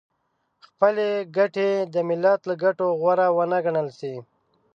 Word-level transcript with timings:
خپلې 0.67 1.09
ګټې 1.37 1.71
د 1.93 1.95
ملت 2.09 2.41
له 2.49 2.55
ګټو 2.63 2.87
غوره 2.99 3.27
ونه 3.37 3.59
ګڼل 3.65 3.87
شي. 3.99 4.13